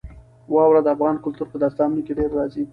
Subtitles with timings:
[0.53, 2.63] واوره د افغان کلتور په داستانونو کې ډېره راځي.